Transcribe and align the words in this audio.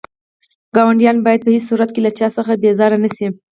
ګاونډيان 0.75 1.17
بايد 1.25 1.41
په 1.43 1.49
هيڅ 1.53 1.63
صورت 1.69 1.89
له 2.05 2.09
چا 2.17 2.27
څخه 2.37 2.51
بيزاره 2.61 2.97
نه 3.03 3.09
شئ. 3.15 3.27